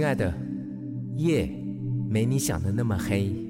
[0.00, 0.32] 亲爱的，
[1.18, 1.46] 夜
[2.08, 3.49] 没你想的那么黑。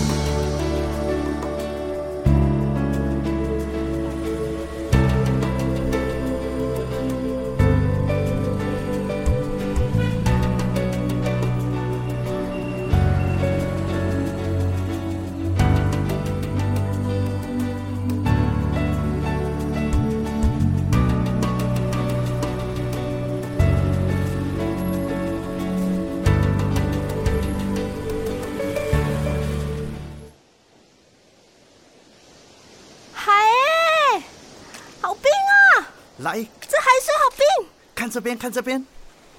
[38.11, 38.85] 这边，看这边，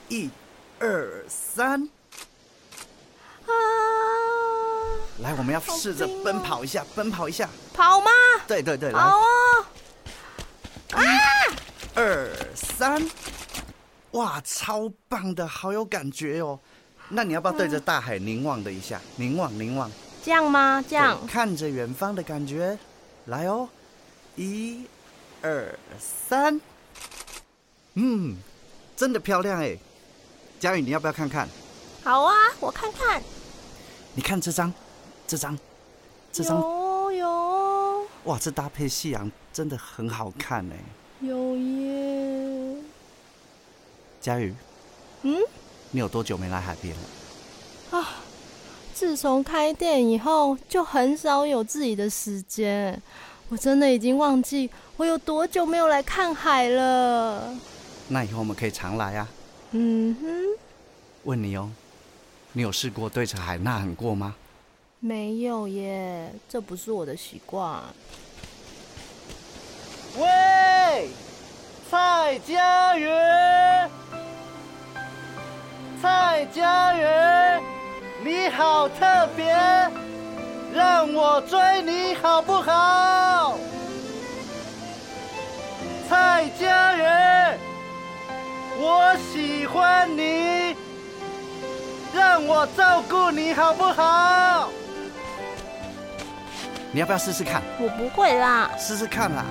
[0.09, 0.31] 一、
[0.79, 1.87] 二、三，
[3.47, 3.53] 啊！
[5.21, 7.49] 来，我们要试着奔跑一下，奔跑一下。
[7.75, 8.11] 跑吗？
[8.49, 9.67] 对对对，来，好哦！
[11.95, 13.07] 二三，
[14.13, 16.59] 哇，超棒的，好有感觉哦。
[17.11, 18.99] 那你要不要对着大海凝望的一下？
[19.17, 19.91] 凝望，凝望，
[20.25, 20.83] 这样吗？
[20.89, 22.79] 这样看着远方的感觉，
[23.27, 23.69] 来哦，
[24.37, 24.87] 一、
[25.43, 26.59] 二、三，
[27.95, 28.37] 嗯，
[28.97, 29.77] 真的漂亮哎。
[30.61, 31.49] 佳宇，你要不要看看？
[32.05, 33.23] 好啊，我看看。
[34.15, 34.73] 你看这张，
[35.27, 35.59] 这张，
[36.33, 40.77] 这张，有有哇，这搭配夕阳真的很好看哎。
[41.21, 42.77] 有耶！
[44.21, 44.55] 佳宇，
[45.23, 45.41] 嗯
[45.91, 47.99] 你有多久没来海边了？
[47.99, 48.09] 啊，
[48.95, 53.01] 自从开店以后，就很少有自己的时间。
[53.49, 57.55] 我真的已经忘记我有多久没有来看海了。
[58.13, 59.27] 那以后我们可以常来啊。
[59.71, 60.27] 嗯哼，
[61.25, 61.71] 问你哦，
[62.53, 64.35] 你有试过对着海呐喊过吗？
[65.01, 67.83] 没有耶，这不是我的习惯。
[70.19, 71.09] 喂，
[71.91, 73.91] 蔡家园，
[76.03, 77.63] 蔡家园，
[78.23, 79.47] 你好特别，
[80.75, 83.57] 让我追你好不好？
[86.09, 87.59] 蔡家园，
[88.85, 90.75] 我喜欢你，
[92.13, 94.69] 让我照顾你好不好？
[96.91, 97.63] 你要不要试试看？
[97.79, 98.69] 我不会啦。
[98.77, 99.45] 试试看啦。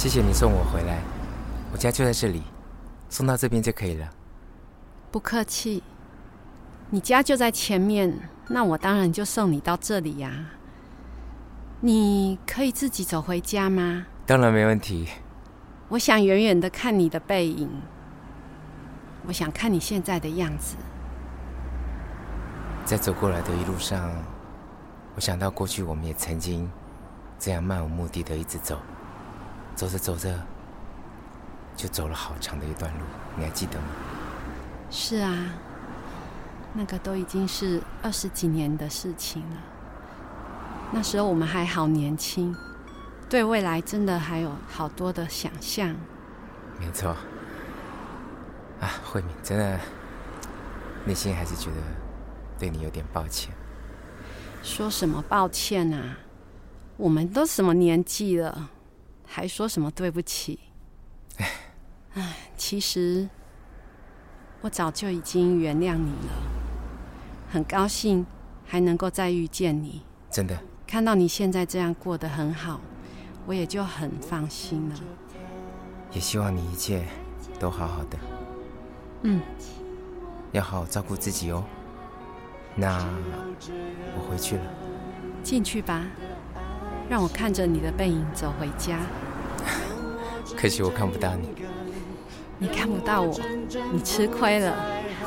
[0.00, 0.98] 谢谢你送我回来，
[1.70, 2.42] 我家就在这里，
[3.10, 4.08] 送到这边就可以了。
[5.10, 5.82] 不客气，
[6.88, 8.18] 你家就在前面，
[8.48, 10.32] 那我当然就送你到这里呀、
[11.80, 14.06] 你可以自己走回家吗？
[14.24, 15.06] 当然没问题。
[15.90, 17.68] 我想远远的看你的背影，
[19.26, 20.76] 我想看你现在的样子。
[22.86, 24.10] 在走过来的一路上，
[25.14, 26.70] 我想到过去我们也曾经
[27.38, 28.78] 这样漫无目的的一直走，
[29.80, 30.38] 走着走着，
[31.74, 33.04] 就走了好长的一段路，
[33.34, 33.86] 你还记得吗？
[34.90, 35.54] 是啊，
[36.74, 39.56] 那个都已经是二十几年的事情了。
[40.92, 42.54] 那时候我们还好年轻，
[43.26, 45.96] 对未来真的还有好多的想象。
[46.78, 47.16] 没错。
[48.80, 49.80] 啊，慧敏，真的，
[51.06, 51.76] 内心还是觉得
[52.58, 53.50] 对你有点抱歉。
[54.62, 56.18] 说什么抱歉啊？
[56.98, 58.68] 我们都什么年纪了，
[59.32, 60.58] 还说什么对不起？
[62.14, 63.28] 唉，其实
[64.60, 66.34] 我早就已经原谅你了，
[67.48, 68.26] 很高兴
[68.66, 70.02] 还能够再遇见你。
[70.28, 72.80] 真的，看到你现在这样过得很好，
[73.46, 74.96] 我也就很放心了。
[76.10, 77.06] 也希望你一切
[77.60, 78.18] 都好好的，
[79.22, 79.40] 嗯，
[80.50, 81.62] 要好好照顾自己哦。
[82.74, 82.98] 那
[84.16, 84.62] 我回去了，
[85.44, 86.04] 进去吧，
[87.10, 89.00] 让我看着你的背影走回家。
[90.56, 91.48] 可惜我看不到你。
[92.58, 93.36] 你看不到我，
[93.92, 94.72] 你吃亏了。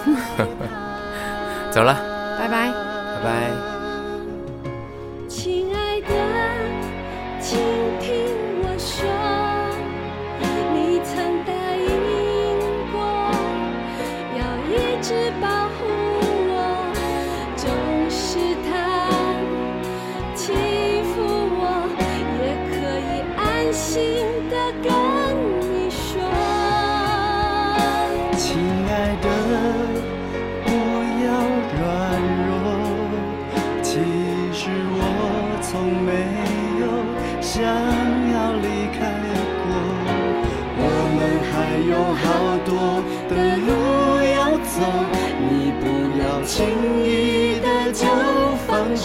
[1.71, 1.94] 走了，
[2.39, 2.71] 拜拜。
[2.71, 3.73] 拜拜。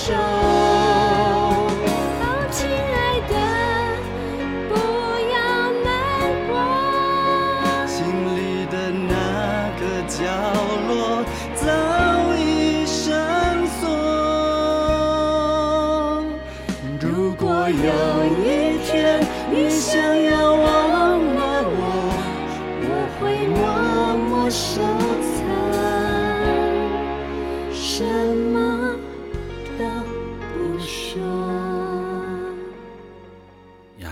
[0.08, 0.37] 放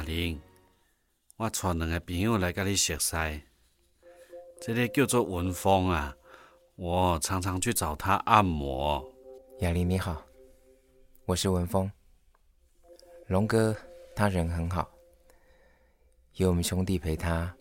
[0.06, 0.40] 玲，
[1.36, 3.42] 我带两个朋友来跟你熟悉，
[4.60, 6.16] 这个叫做文峰啊，
[6.76, 9.04] 我常常去找他按摩。
[9.58, 10.24] 雅玲你好，
[11.24, 11.90] 我是文峰。
[13.26, 13.76] 龙哥
[14.14, 14.88] 他人很好，
[16.34, 17.52] 有我们兄弟陪他，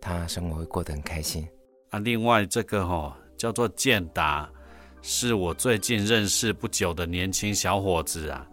[0.00, 1.46] 他生活会过得很开心。
[1.90, 4.50] 啊，另外这个吼、叫做健达，
[5.02, 8.48] 是我最近认识不久的年轻小伙子啊。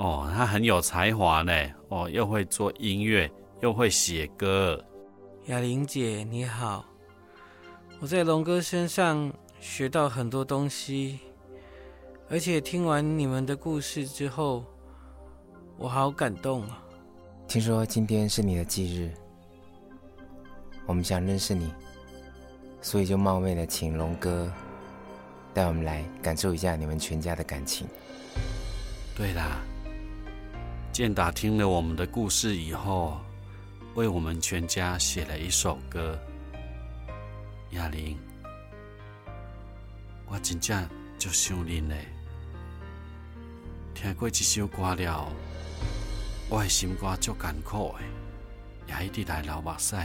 [0.00, 1.52] 哦，他很有才华呢，
[1.88, 3.30] 哦，又会做音乐，
[3.60, 4.82] 又会写歌。
[5.44, 6.82] 雅玲姐你好，
[8.00, 9.30] 我在龙哥身上
[9.60, 11.18] 学到很多东西，
[12.30, 14.64] 而且听完你们的故事之后，
[15.76, 16.82] 我好感动啊！
[17.46, 19.10] 听说今天是你的忌日，
[20.86, 21.70] 我们想认识你，
[22.80, 24.50] 所以就冒昧的请龙哥
[25.52, 27.86] 带我们来感受一下你们全家的感情。
[29.14, 29.60] 对啦，
[31.00, 33.18] 健达听了我们的故事以后，
[33.94, 36.14] 为我们全家写了一首歌。
[37.70, 38.18] 亚玲，
[40.26, 40.86] 我真正
[41.18, 42.04] 就想恁嘞，
[43.94, 45.26] 听过这首歌了，
[46.50, 47.94] 我的心肝足艰苦
[48.86, 49.96] 的，也一直来流目屎。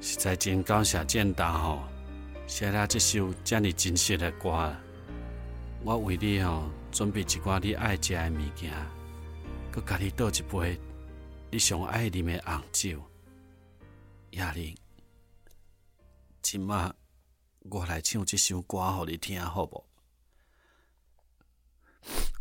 [0.00, 1.82] 实在真感谢健达吼，
[2.46, 4.74] 写了这首这么真实的歌。
[5.84, 8.72] 我为你吼准备一寡你爱食的物件，
[9.76, 10.80] 佮家己倒一杯
[11.52, 13.04] 你上爱啉的红酒。
[14.30, 14.74] 亚玲，
[16.40, 16.94] 今麦
[17.60, 19.86] 我来唱这首歌互你听，好无？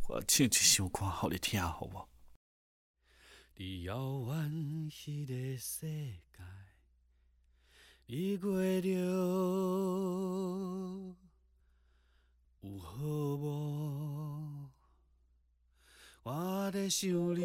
[0.07, 2.07] 我唱这首歌互你听，好无？
[3.57, 6.41] 伫遥远迄个世界，
[8.05, 9.03] 你过着有
[12.79, 12.95] 好
[13.35, 14.64] 无？
[16.27, 17.43] 我在想你，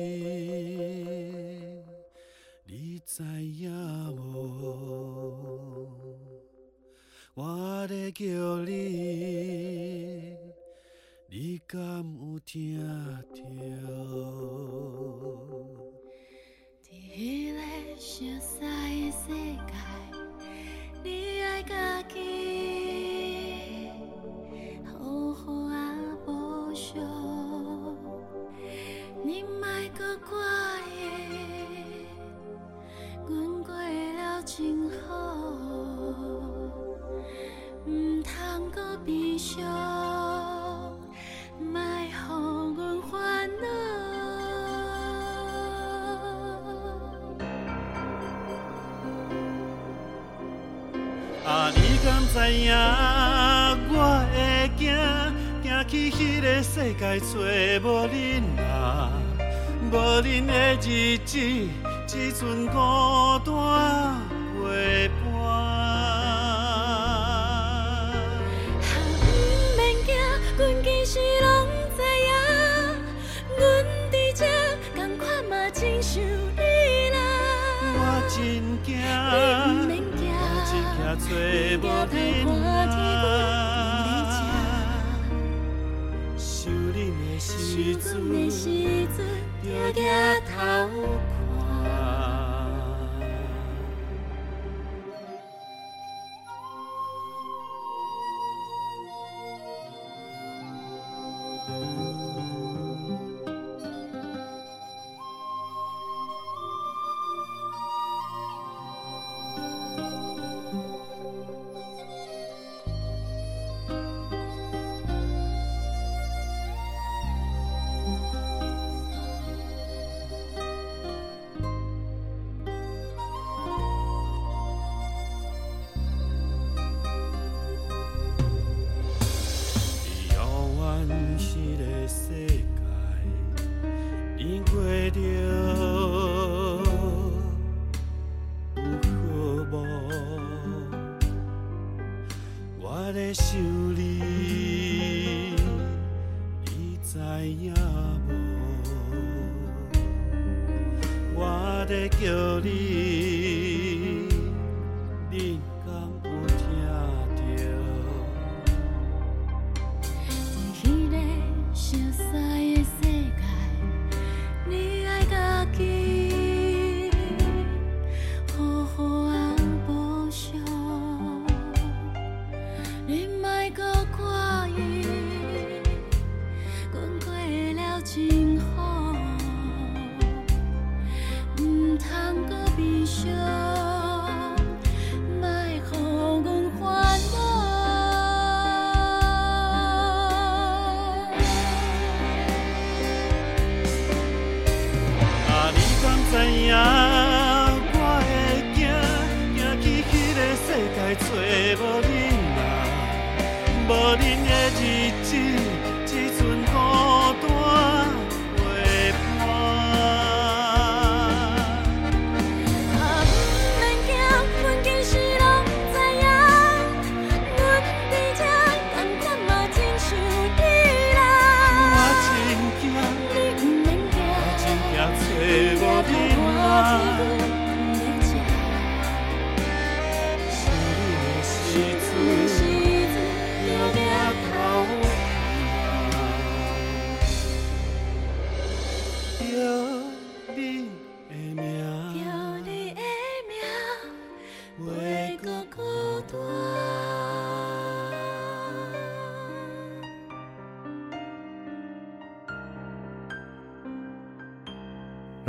[2.65, 3.71] 你知影
[4.17, 5.87] 无？
[7.35, 8.25] 我在叫
[8.65, 10.35] 你，
[11.29, 12.79] 你敢有听
[13.35, 13.45] 着？
[52.33, 52.71] 知影，
[53.91, 53.95] 我
[54.31, 54.87] 会走，
[55.65, 57.35] 走去迄个世界找
[57.83, 58.15] 无恁
[58.63, 59.11] 啊，
[59.91, 61.35] 无恁的日子，
[62.07, 62.77] 只存孤
[63.45, 63.51] 单
[64.55, 65.19] 陪伴。
[68.79, 68.89] 哈，
[69.27, 69.29] 毋
[69.77, 70.15] 免惊，
[70.57, 72.31] 阮其实拢知影，
[73.59, 73.61] 阮
[74.13, 74.47] 伫这，
[74.95, 76.63] 同款嘛真想你
[77.11, 77.19] 啦。
[77.93, 78.39] 我真
[78.85, 78.89] 惊，
[79.83, 80.23] 我真惊，
[81.19, 81.27] 找
[81.83, 81.91] 无。
[87.41, 88.69] 的时想阮的时
[89.17, 89.25] 阵，阵，
[89.65, 91.50] 就抬头看。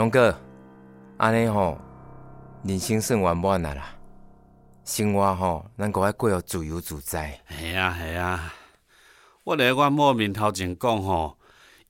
[0.01, 0.35] 龙哥，
[1.17, 1.77] 安尼吼，
[2.63, 3.95] 人生算圆满啊啦。
[4.83, 7.39] 生活吼，咱搁爱过互自由自在。
[7.47, 8.51] 系啊系啊，
[9.43, 11.37] 我咧阮某面头前讲吼，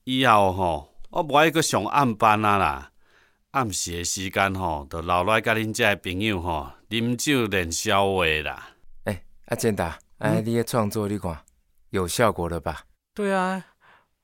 [0.04, 2.90] 以后吼，我无爱搁上暗班啊啦。
[3.52, 8.74] 暗时的时间吼，就留来甲恁遮的朋友吼，啉酒练消话啦。
[9.04, 11.34] 哎、阿健达，哎、你的创作你看
[11.88, 12.82] 有效果了吧？
[13.14, 13.64] 对啊，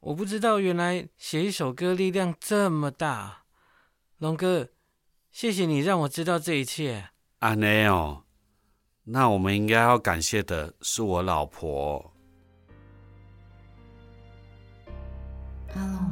[0.00, 3.37] 我不知道原来写一首歌力量这么大。
[4.18, 4.70] 龙哥，
[5.30, 7.10] 谢谢你让我知道这一切。
[7.38, 8.24] 阿内哦，
[9.04, 12.12] 那我们应该要感谢的是我老婆。
[15.76, 16.10] 阿龙，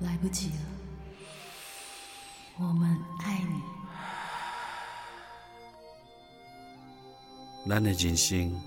[0.00, 0.64] 来不及了，
[2.56, 3.60] 我们爱你。
[7.68, 8.58] 咱的人生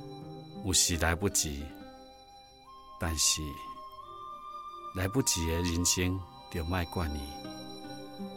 [0.63, 1.65] 有时来不及，
[2.99, 3.41] 但是
[4.93, 6.21] 来不及的人生
[6.51, 7.19] 就卖怪你，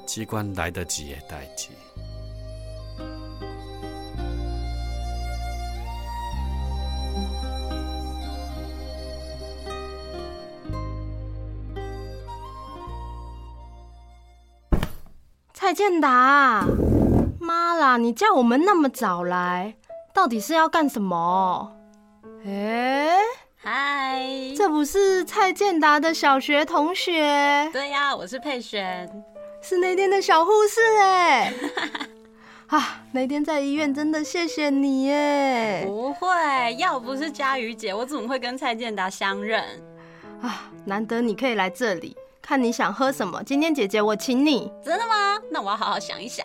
[0.07, 1.69] 只管来得及的代志。
[15.53, 16.67] 蔡健达，
[17.41, 17.97] 妈啦！
[17.97, 19.75] 你叫我们那么早来，
[20.12, 21.75] 到底是要干什么？
[22.45, 23.17] 哎、
[23.57, 24.23] 嗨，
[24.55, 29.25] 这不是蔡健达的小学同学，对呀、我是佩璇。
[29.66, 31.54] 是那天的小护士哎。
[32.66, 35.83] 啊，那天在医院真的谢谢你耶！
[35.87, 36.28] 不会，
[36.76, 39.64] 要不是佳瑜姐，我怎么会跟蔡健达相认？
[40.42, 44.71] 啊，难得你可以来这里，看你想喝什么，今天姐姐我请你。
[44.85, 45.40] 真的吗？
[45.50, 46.44] 那我要好好想一想。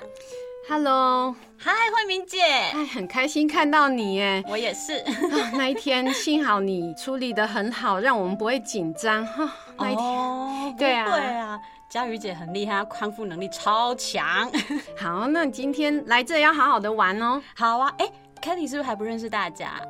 [0.70, 4.42] Hello，嗨，慧明姐，哎，很开心看到你耶！
[4.48, 4.94] 我也是。
[4.94, 9.52] 啊那一天幸好你处理的很好，让我们不会紧张哈。
[9.78, 11.60] 那一天，哦，对啊不会啊。
[11.90, 14.50] 佳瑜姐很厉害，她康复能力超强。
[14.96, 17.42] 好，那你今天来这要好好的玩哦。
[17.56, 18.06] 好啊，哎
[18.42, 19.82] ，Kelly 是不是还不认识大家？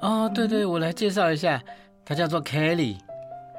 [0.00, 1.62] 哦，对对，我来介绍一下，
[2.02, 2.96] 她叫做 Kelly。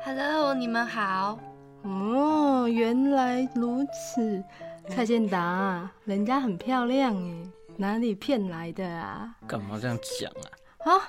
[0.03, 1.37] Hello，你们好。
[1.83, 4.43] 哦，原来如此。
[4.89, 9.35] 蔡健达，人家很漂亮哎，哪里骗来的啊？
[9.47, 10.91] 干嘛这样讲啊？
[10.91, 11.01] 啊，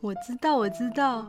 [0.00, 1.26] 我知道，我知道，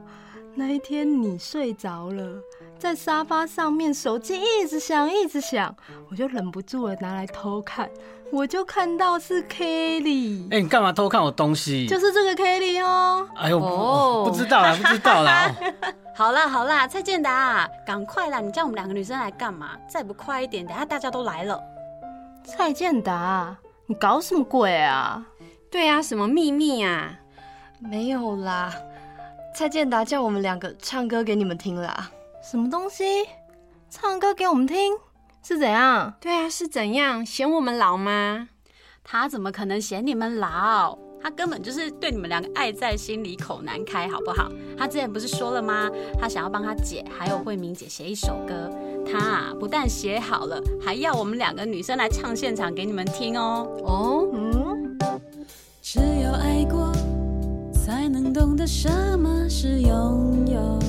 [0.59, 2.43] 那一天你睡着了，
[2.77, 5.73] 在沙发上面，手机一直响，一直响，
[6.11, 7.89] 我就忍不住了，拿来偷看，
[8.29, 11.87] 我就看到是 Kelly，哎、你干嘛偷看我东西？
[11.87, 13.25] 就是这个 Kelly 哦。
[13.37, 15.55] 哎呦，不哦不知道啦，不知道啦。
[15.61, 15.73] 哦
[16.13, 18.41] 好啦好啦，蔡健达，赶快啦！
[18.41, 19.77] 你叫我们两个女生来干嘛？
[19.87, 21.57] 再不快一点，等下大家都来了。
[22.43, 25.25] 蔡健达，你搞什么鬼啊？
[25.71, 27.13] 对啊，什么秘密啊？
[27.79, 28.73] 没有啦，
[29.55, 32.09] 蔡健达叫我们两个唱歌给你们听啦。
[32.41, 33.03] 什么东西？
[33.89, 34.93] 唱歌给我们听
[35.43, 36.13] 是怎样？
[36.21, 38.47] 对啊，是怎样嫌我们老吗？
[39.03, 40.97] 他怎么可能嫌你们老？
[41.21, 44.49] 他根本就是对你们两个爱在心里口难开，好不好？
[44.77, 45.89] 他之前不是说了吗？
[46.17, 48.71] 他想要帮他姐还有慧明姐写一首歌，
[49.05, 53.67] 他啊不但写好了，还要我们两个女生来唱现场给你们听哦。
[53.83, 54.97] 哦，嗯，
[55.81, 56.93] 只有爱过，
[57.89, 60.79] 才能懂得什么是拥有。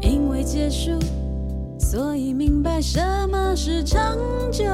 [0.00, 0.92] 因为结束，
[1.76, 4.16] 所以明白什么是长
[4.52, 4.64] 久。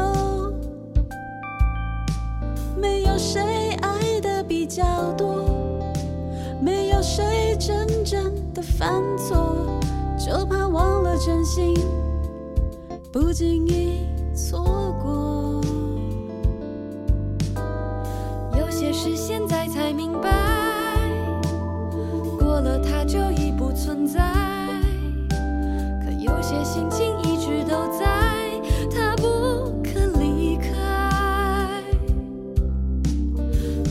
[2.76, 4.85] 没有谁爱的比较
[5.17, 5.47] 多，
[6.61, 9.81] 没有谁真正的犯错，
[10.19, 11.75] 就怕忘了真心，
[13.11, 15.09] 不经意错过。
[18.59, 19.44] 有些事现
[19.98, 20.30] 明白，
[22.38, 24.20] 过了它就已不存在。
[25.28, 28.06] 可有些心情一直都在，
[28.94, 30.70] 它不肯离开。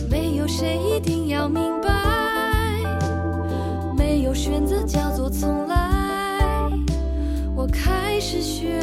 [0.09, 1.89] 没有谁一定要明白，
[3.97, 6.71] 没有选择叫做从来。
[7.53, 8.79] 我开始学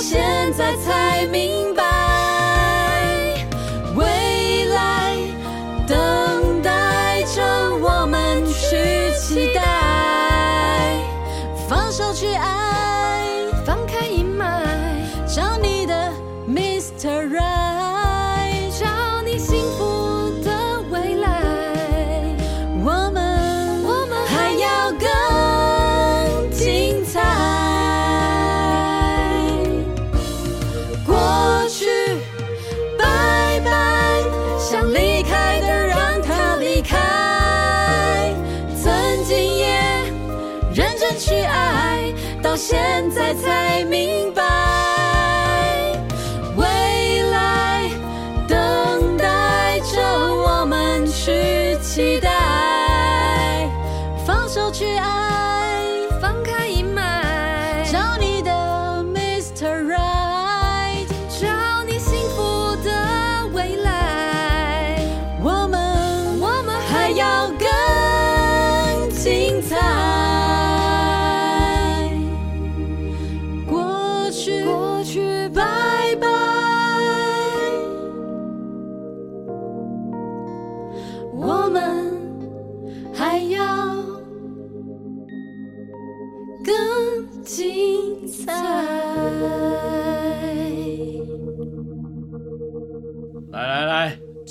[0.00, 1.79] 现在才明白，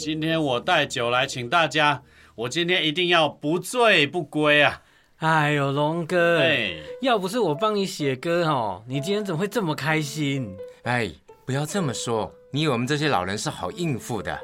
[0.09, 2.01] 今天我带酒来请大家，
[2.33, 4.81] 我今天一定要不醉不归啊！
[5.17, 10.51] 哎呦，龙哥，哎，要不是我帮你写歌哦，你今天怎么会这么开心？
[10.81, 11.11] 哎，
[11.45, 14.35] 不要这么说，你以为我们这些老人是好应付的？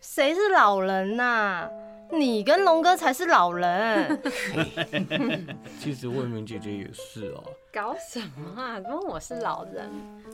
[0.00, 1.68] 谁是老人呐、
[2.10, 4.20] 你跟龙哥才是老人。
[5.78, 7.44] 其实慧明姐姐也是哦。
[7.72, 8.80] 搞什么啊？
[8.80, 9.90] 跟我是老人。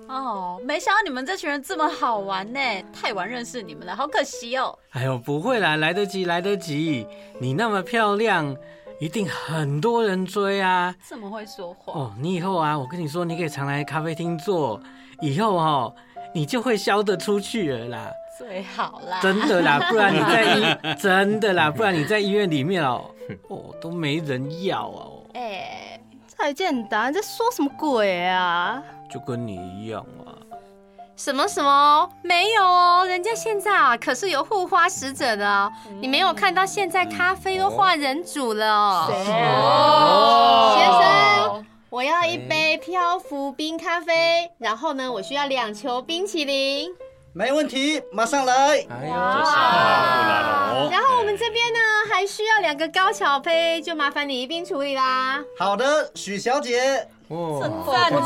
[0.08, 2.60] 哦，没想到你们这群人这么好玩呢，
[2.92, 4.78] 太晚认识你们了，好可惜哦。
[4.90, 7.06] 哎呦，不会啦，来得及，来得及。
[7.40, 8.56] 你那么漂亮，
[9.00, 10.94] 一定很多人追啊。
[11.08, 14.80] 这么会说话，哦，你以后啊，我跟你说，你可以常来咖啡厅坐，
[15.20, 15.94] 以后哦，
[16.32, 18.10] 你就会销得出去了啦。
[18.38, 19.20] 最好啦。
[19.22, 23.10] 真的啦， 不然你在医真的啦，不然你在医院里面哦，
[23.48, 25.22] 哦都没人要哦。
[25.34, 28.82] 哎，蔡健达你在说什么鬼啊？
[29.10, 30.34] 就跟你一样啊。
[31.16, 35.72] 什么什么没有哦，人家现在啊可是有护花使者的哦。
[36.00, 39.06] 你没有看到现在咖啡都换人煮了哦。
[39.08, 40.86] 哦先
[41.54, 46.90] 生，我要一杯漂浮冰咖啡，然后呢，我需要两球冰淇淋。
[47.36, 48.54] 没问题，马上来。
[48.54, 49.12] 哎呦，
[50.88, 55.42] 然后我们这边呢还需要两个高巧杯，就麻烦你一并处理啦。
[55.58, 58.20] 好的，许小姐，哇，赞呢，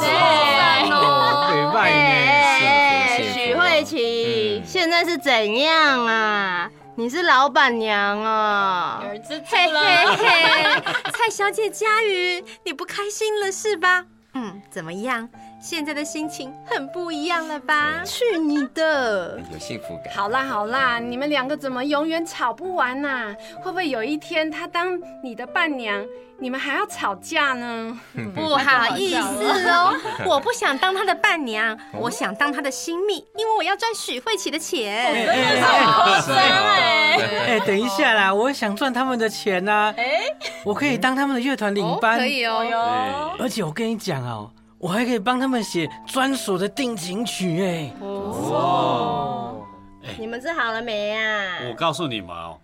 [1.51, 6.71] 美拜哎，幸福幸福许慧琪，现在是怎样啊？
[6.95, 9.03] 你是老板娘啊？
[9.03, 14.05] 儿子嘿嘿嘿，蔡小姐佳瑜，你不开心了是吧？
[14.35, 15.27] 嗯，怎么样？
[15.61, 18.01] 现在的心情很不一样了吧？
[18.05, 19.39] 去你的！
[19.53, 20.15] 有幸福感。
[20.15, 26.05] 好啦好啦，你们两个怎么永远吵不完呐、会不会有一天他当你的伴娘，
[26.39, 27.99] 你们还要吵架呢？
[28.35, 29.93] 不好意思哦，
[30.25, 35.27] 我不想当他的伴娘，我想当他的新蜜，因为我要赚许慧琪的钱。
[36.37, 39.93] 哎，等一下啦，我想赚他们的钱呐。
[39.97, 40.21] 哎，
[40.65, 43.35] 我可以当他们的乐团领班，可以哦。
[43.41, 44.49] 而且我跟你讲哦，
[44.81, 47.93] 我还可以帮他们写专属的定情曲哎。
[48.01, 49.67] 哦，
[50.17, 51.59] 你们治好了没啊？
[51.69, 52.57] 我告诉你们哦，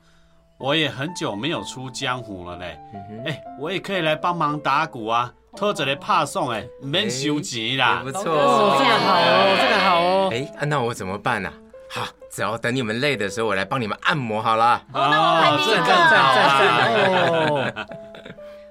[0.59, 2.79] 我也很久没有出江湖了嘞。
[3.27, 8.13] 哎，我也可以来帮忙打鼓啊，拖着来怕送哎，唔免收钱啦也。
[8.13, 8.77] 不哦，错。
[8.79, 10.31] 这个好哦，这个好哦。
[10.33, 11.53] 哎，啊那我怎么办呢？
[11.91, 14.81] 好，只要等你们累的时候，我来帮你们按摩好了。
[14.93, 16.15] 哦，赞赞赞
[16.47, 16.93] 赞
[17.49, 17.87] 哦！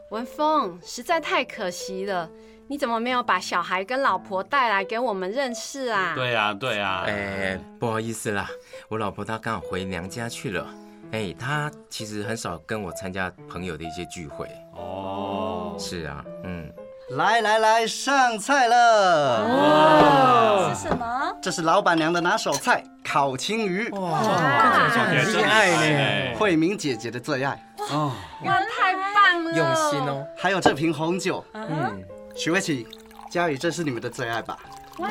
[0.10, 2.30] 文峰，实在太可惜了，
[2.74, 6.14] 你怎么没有把小孩跟老婆带来给我们认识啊？
[6.16, 7.04] 对啊，对啊。
[7.06, 8.50] 哎，不好意思啦，
[8.90, 10.66] 我老婆她刚好回娘家去了。
[11.12, 14.48] 哎，她其实很少跟我参加朋友的一些聚会。
[14.76, 16.68] 哦，是啊，嗯，
[17.12, 19.46] 来来来，上菜了。
[19.46, 21.38] 哇是什么？
[21.44, 26.40] 这是老板娘的拿手菜——烤青鱼，哇，看起来很厉害呢。
[26.40, 27.52] 慧明姐姐的最爱。
[27.92, 28.12] 哦，
[28.46, 29.52] 哇，太棒了！
[29.54, 30.26] 用心哦。
[30.36, 32.04] 还有这瓶红酒，嗯，
[32.36, 32.88] 许慧琪、
[33.30, 34.58] 佳宇，这是你们的最爱吧？
[35.00, 35.08] 哇，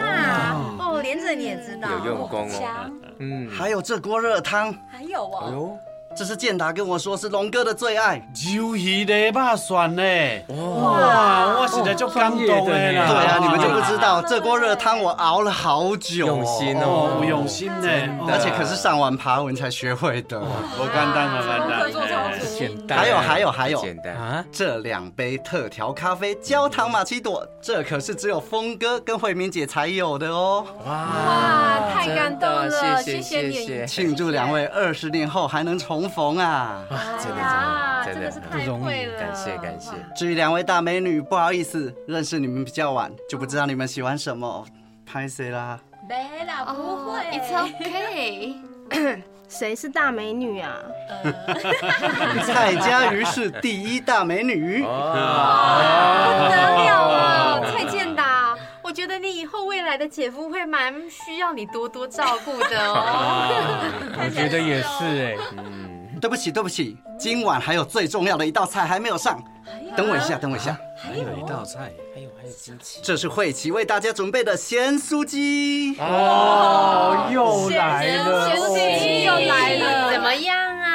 [0.79, 2.91] 哦，连着你也知道，有用功哦。
[3.19, 5.79] 嗯，还有这锅热汤，还有哦，哎呦，
[6.15, 8.21] 这是健达跟我说是龙哥的最爱。
[8.35, 10.03] 鱿鱼的肉蒜呢？
[10.49, 13.07] 哇，我实在就感动的啦。
[13.09, 17.89] 对啊，你们就不知道这锅热汤我熬了好久、用心哦，用心呢，
[18.29, 20.39] 而且可是上完爬文才学会的。
[20.41, 21.91] 我干单，我干单。
[22.59, 22.99] 简单。
[22.99, 24.15] 还有还有还有，简单。
[24.15, 30.65] 啊，这两杯特调咖啡焦糖玛奇朵，这可是只有峰哥跟慧明姐才有的哦。
[30.87, 33.51] 哇，太感动了，谢谢谢。
[33.51, 33.87] 谢谢。
[33.87, 36.85] 庆祝两位二十年后还能重逢啊！
[36.91, 39.91] 哇，真的啊，真的真的，不容易感谢感谢。
[40.15, 44.65] 至于两位大美女，不好意思，认识你们比较晚，就不知道你们喜欢什么，
[45.07, 45.79] 拍谁啦？
[46.09, 48.57] 没啦，不会，It's okay。
[49.49, 50.75] 谁是大美女啊？
[52.43, 54.79] 蔡佳瑜是第一大美女。
[54.81, 54.95] 不得
[56.85, 63.05] 了啊，蔡健达，我觉得你以后未来的姐夫会蛮需要你多多照顾的哦。
[64.25, 65.37] 我觉得也是哎。
[66.23, 69.43] 对不起，对不起，今晚还有最重要的一道菜还没有上，
[69.97, 70.79] 等我一下，等我一下。
[70.97, 73.01] 还有一道菜，还有还有惊奇。
[73.03, 75.97] 这是慧琪为大家准备的咸酥鸡。
[75.99, 80.92] 哦，又来了，咸酥鸡又来了，怎么样啊？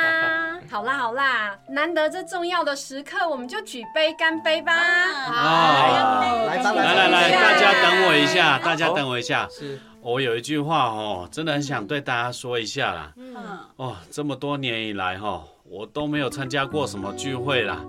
[0.69, 4.73] 好啦好啦，难得这重要的时刻，我们就举杯干杯吧！
[4.73, 9.47] 啊来吧，来来来，来大家等我一下，大家等我一下。
[9.49, 13.11] 是我有一句话哦，真的很想对大家说一下啦。
[13.17, 13.35] 嗯，
[13.77, 17.79] 哦，这么多年以来哈、我都没有参加过什么聚会啦。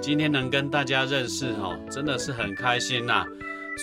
[0.00, 3.24] 今天能跟大家认识哈、真的是很开心呐。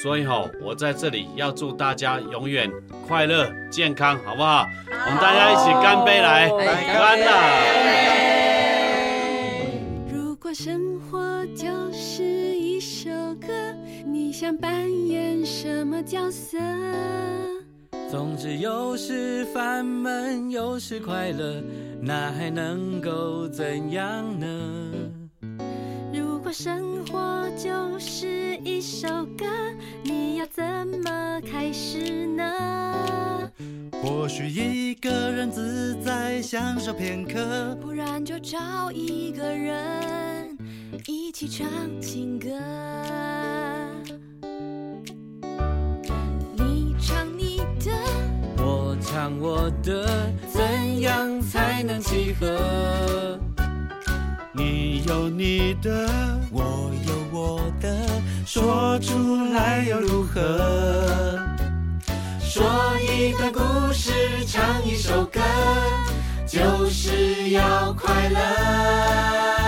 [0.02, 2.70] 所以哈、我在这里要祝大家永远
[3.08, 4.66] 快乐健康，好不好？
[4.90, 8.25] 我们大家一起干杯来，干啦！
[15.96, 16.58] 么角色？
[18.12, 21.64] 总之有时烦闷，有时快乐，
[22.02, 24.92] 那还能够怎样呢？
[26.14, 29.46] 如果生活就是一首歌，
[30.04, 30.64] 你要怎
[31.02, 33.50] 么开始呢？
[34.04, 40.58] 或许一个人自在享受片刻，不然就找一个人
[41.08, 41.66] 一起唱
[42.02, 42.50] 情歌。
[49.40, 53.38] 我的，怎样才能契合？
[54.54, 56.08] 你有你的，
[56.52, 58.08] 我有我的，
[58.46, 61.40] 说出来又如何？
[62.40, 62.64] 说
[63.02, 63.60] 一段故
[63.92, 64.12] 事，
[64.48, 65.42] 唱一首歌，
[66.48, 69.65] 就是要快乐。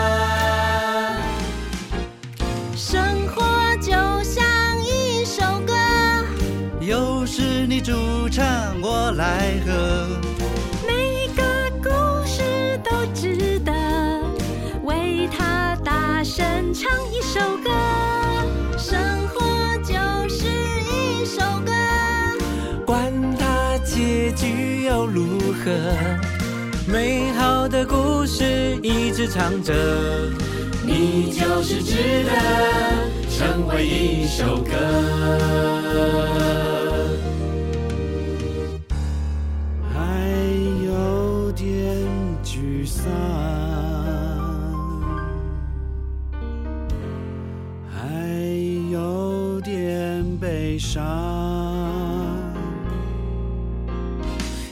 [8.90, 10.08] 我来喝。
[10.88, 11.44] 每个
[11.84, 11.90] 故
[12.26, 13.74] 事都值得
[14.84, 17.70] 为它大声唱一首歌。
[18.78, 18.98] 生
[19.28, 19.44] 活
[19.80, 19.94] 就
[20.30, 21.74] 是一首歌，
[22.86, 25.70] 管它结局又如何，
[26.90, 29.74] 美好的故事一直唱着。
[30.86, 32.32] 你就是值得
[33.30, 34.72] 成为一首歌。
[43.08, 44.84] 沮丧，
[47.92, 48.00] 还
[48.92, 51.02] 有点悲伤。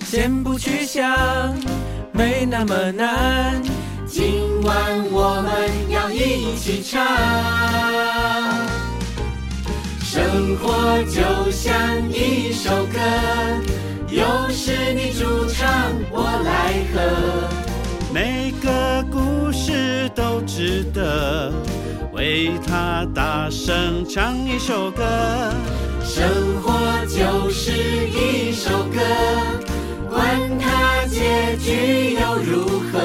[0.03, 1.55] 先不去想，
[2.11, 3.61] 没那么难。
[4.05, 4.73] 今晚
[5.11, 7.05] 我们要一起唱，
[9.99, 11.73] 生活就像
[12.09, 12.97] 一首歌，
[14.09, 15.67] 又是你主唱，
[16.11, 17.44] 我来和。
[18.15, 21.51] 每个故事都值得
[22.13, 25.03] 为它大声唱一首歌。
[26.01, 26.25] 生
[26.61, 29.01] 活就是一首歌，
[30.09, 32.99] 管它结局又如何。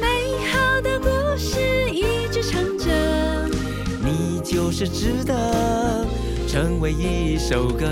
[0.00, 1.60] 美好的故事
[1.92, 2.86] 一直唱着。
[4.02, 6.06] 你就是值得
[6.48, 7.84] 成为一首歌。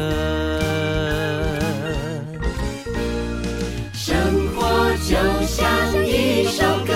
[5.09, 5.17] 就
[5.47, 5.67] 像
[6.07, 6.93] 一首歌，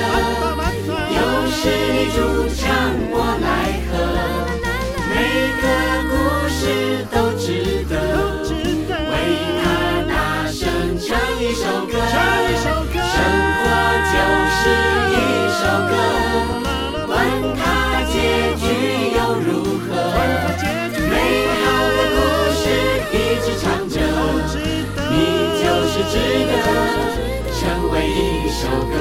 [1.09, 1.16] 又
[1.51, 1.61] 是
[1.94, 2.18] 你主
[2.55, 2.68] 唱，
[28.62, 28.94] 首歌。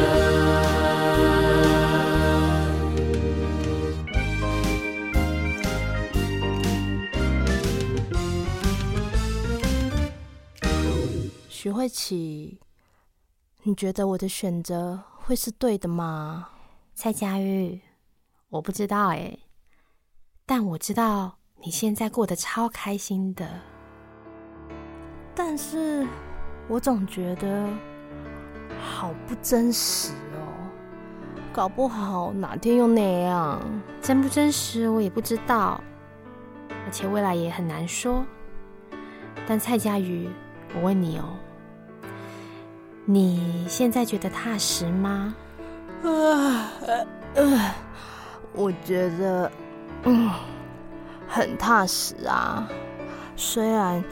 [11.47, 12.59] 徐慧琪，
[13.61, 16.49] 你觉得我的选择会是对的吗？
[16.95, 17.79] 蔡佳玉，
[18.49, 19.37] 我不知道哎，
[20.47, 23.47] 但我知道你现在过得超开心的。
[25.35, 26.07] 但是
[26.67, 27.69] 我总觉得
[28.81, 30.41] 好不真实哦，
[31.53, 33.61] 搞不好哪天又那样。
[34.01, 35.79] 真不真实我也不知道，
[36.69, 38.25] 而且未来也很难说。
[39.47, 40.29] 但蔡佳瑜，
[40.75, 41.23] 我问你哦，
[43.05, 45.35] 你现在觉得踏实吗？
[46.03, 46.71] 啊，
[47.35, 47.73] 呃，
[48.53, 49.51] 我觉得，
[50.03, 50.29] 嗯，
[51.27, 52.67] 很踏实啊。
[53.35, 54.03] 虽然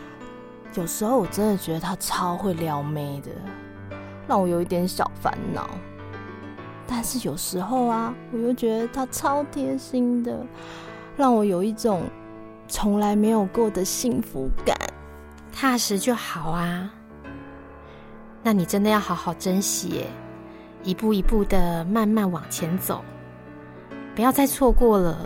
[0.76, 3.32] 有时候我真的觉得他超会撩妹的，
[4.30, 5.68] 让我有一点小烦恼。
[6.88, 10.46] 但是有时候啊，我又觉得他超贴心的，
[11.18, 12.04] 让我有一种
[12.68, 14.78] 从来没有过的幸福感。
[15.52, 16.89] 踏实就好啊。
[18.44, 20.06] 那你真的要好好珍惜，
[20.84, 23.04] 一步一步的慢慢往前走，
[24.15, 25.26] 不要再错过了。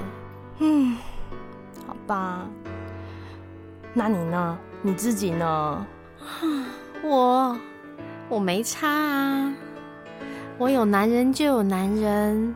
[0.60, 0.98] 嗯，
[1.86, 2.48] 好吧。
[3.94, 4.58] 那你呢？
[4.82, 5.86] 你自己呢？
[7.06, 7.58] 我
[8.30, 9.54] 我没差啊，
[10.58, 12.56] 我有男人就有男人，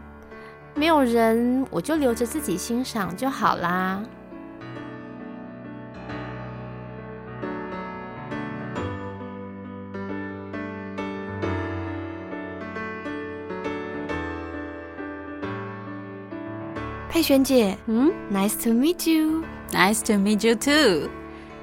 [0.74, 4.02] 没有人我就留着自己欣赏就好啦。
[17.10, 19.44] 佩璇姐嗯，Nice to meet you。
[19.72, 21.10] ，Nice to meet you too。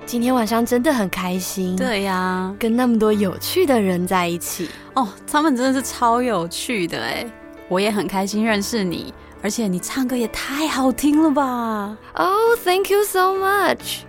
[0.06, 4.68] 今天晚上真的很开心，，对呀、跟那么多有趣的人在一起。
[4.94, 7.26] 哦，他们真的是超有趣的哎，
[7.68, 9.12] 我也很开心认识你，
[9.42, 14.02] 而且你唱歌也太好听了吧！Oh, thank you so much。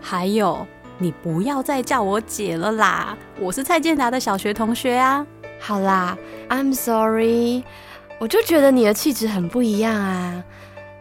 [0.00, 0.66] 还有，
[0.98, 5.24] 你不要再叫我姐了啦，我是蔡健达的小学同学啊。
[5.60, 6.18] 好啦
[6.50, 7.62] ，I'm sorry，
[8.18, 10.44] 我就觉得你的气质很不一样啊，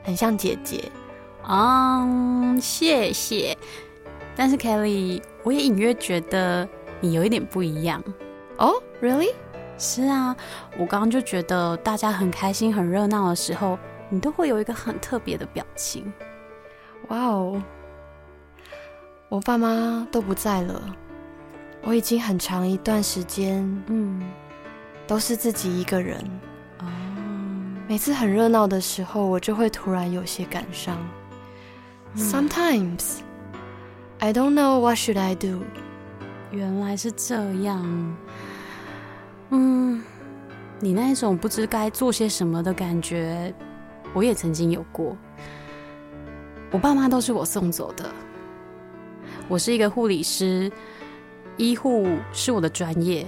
[0.03, 0.91] 很像姐姐。
[1.47, 3.57] 嗯，谢谢。
[4.35, 6.67] 但是 Kelly，我也隐约觉得
[6.99, 8.03] 你有一点不一样。
[8.57, 9.29] 哦、r e a l l y
[9.77, 10.35] 是啊，
[10.77, 13.77] 我刚刚就觉得大家很开心、很热闹的时候，
[14.09, 16.11] 你都会有一个很特别的表情。
[17.09, 17.61] 哇哦！
[19.27, 20.81] 我爸妈都不在了，
[21.83, 24.21] 我已经很长一段时间，嗯，
[25.05, 26.17] 都是自己一个人。
[26.79, 26.85] 哦，
[27.87, 30.97] 每次很热闹的时候，我就会突然有些感伤。
[32.15, 33.17] Sometimes
[34.19, 35.61] I don't know what should I do。
[36.51, 38.17] 原来是这样。
[39.49, 40.01] 嗯，
[40.79, 43.53] 你那种不知该做些什么的感觉，
[44.13, 45.15] 我也曾经有过。
[46.71, 48.09] 我爸妈都是我送走的。
[49.47, 50.71] 我是一个护理师，
[51.57, 53.27] 医护是我的专业。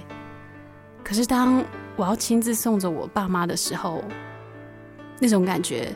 [1.04, 1.64] 可是当
[1.96, 4.04] 我要亲自送走我爸妈的时候，
[5.20, 5.94] 那种感觉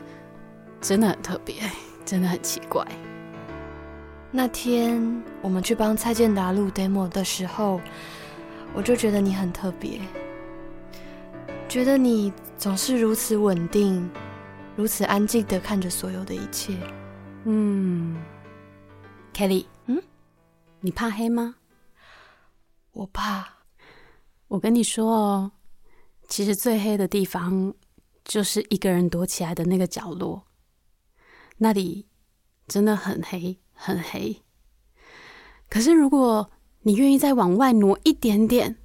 [0.80, 1.56] 真的很特别，
[2.04, 2.86] 真的很奇怪。
[4.34, 7.78] 那天我们去帮蔡健达录 demo 的时候，
[8.72, 10.00] 我就觉得你很特别，
[11.68, 14.08] 觉得你总是如此稳定，
[14.74, 16.74] 如此安静的看着所有的一切。
[17.44, 18.24] 嗯
[19.34, 20.02] ，Kelly，嗯，
[20.80, 21.56] 你怕黑吗？
[22.92, 23.46] 我怕。
[24.48, 25.52] 我跟你说哦，
[26.26, 27.74] 其实最黑的地方
[28.24, 30.44] 就是一个人躲起来的那个角落，
[31.58, 32.06] 那里
[32.66, 34.40] 真的很黑，很黑。
[35.68, 36.50] 可是如果
[36.82, 38.76] 你愿意再往外挪一点点，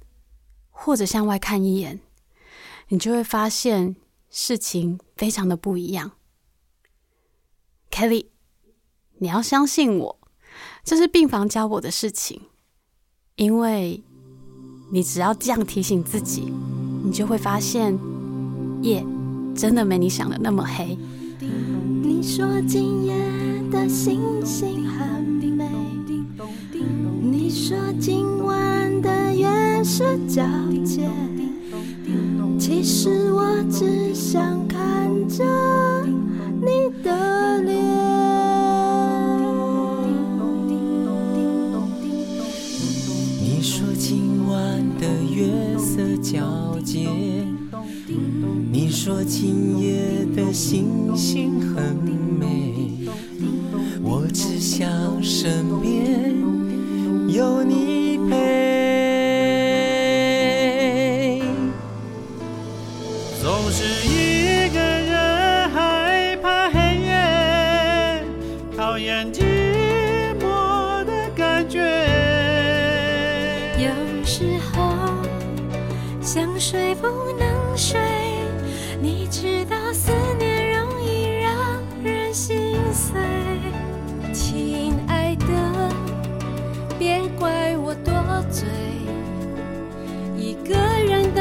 [0.70, 2.00] 或者向外看一眼，
[2.88, 3.94] 你就会发现
[4.28, 6.12] 事情非常的不一样。
[7.92, 8.26] Kelly，
[9.18, 10.18] 你要相信我，
[10.82, 12.42] 这是病房教我的事情，
[13.36, 14.02] 因为
[14.90, 16.52] 你只要这样提醒自己，
[17.04, 17.96] 你就会发现
[18.82, 19.04] 夜
[19.54, 20.96] 真的没你想的那么黑。
[21.40, 23.14] 你说今夜
[23.70, 25.68] 的星星很美，
[27.20, 31.06] 你说今晚的月色皎洁，
[32.58, 35.44] 其实我只想看着
[36.62, 37.76] 你的脸。
[43.42, 47.08] 你说今晚的月色皎洁，
[48.72, 51.96] 你说今夜的星星很
[55.28, 56.34] 身边
[57.28, 58.52] 有你陪。
[63.38, 68.24] 总是一个人害怕黑夜，
[68.74, 69.42] 讨厌寂
[70.40, 71.78] 寞的感觉。
[73.76, 73.90] 有
[74.24, 74.96] 时候
[76.22, 77.27] 想睡不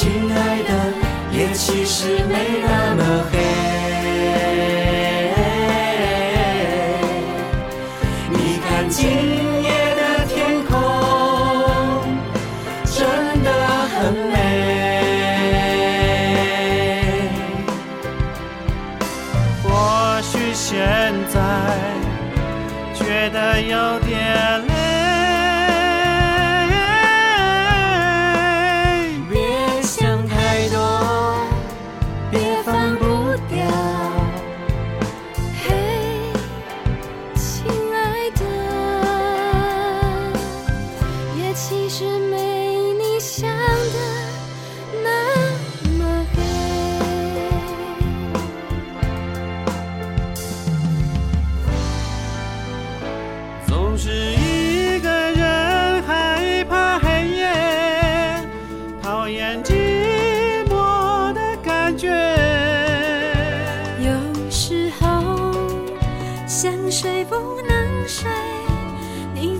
[0.00, 0.72] 亲爱的，
[1.32, 2.87] 也其实没那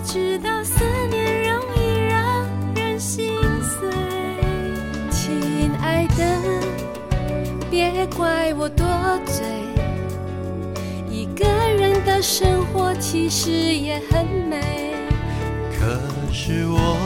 [0.05, 2.45] 知道思念容易让
[2.75, 3.89] 人心碎
[5.11, 6.23] 亲爱的
[7.69, 8.85] 别怪我多
[9.25, 9.45] 嘴。
[11.09, 14.93] 一个人的生活其实也很美。
[15.77, 15.99] 可
[16.31, 16.97] 是我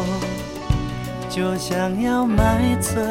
[1.29, 3.01] 就想要买醉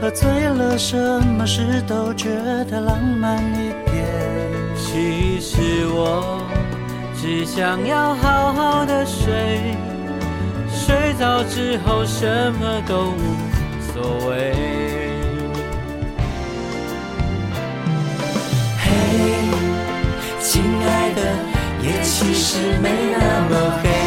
[0.00, 2.28] 喝醉了什么事都觉
[2.70, 4.06] 得浪漫一点。
[4.74, 6.49] 其实我
[7.22, 9.76] 只想要好好的睡，
[10.70, 13.36] 睡着之后什么都无
[13.92, 14.54] 所谓。
[18.78, 18.88] 嘿，
[20.40, 21.20] 亲爱的，
[21.82, 23.18] 夜其实没那
[23.50, 23.99] 么黑。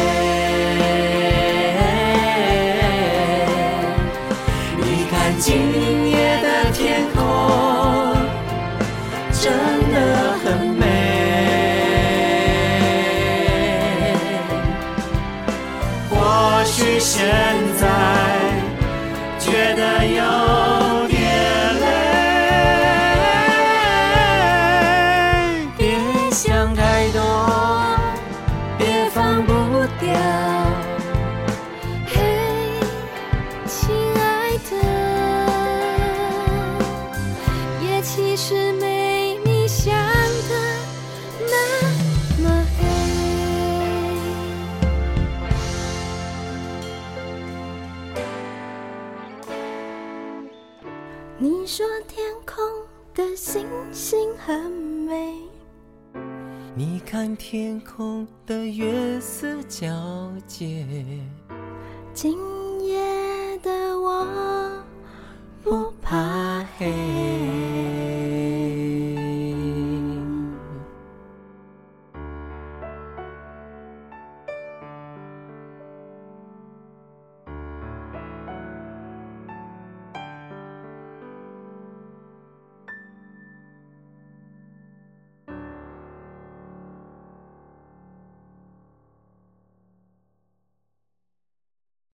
[20.04, 20.43] Zion.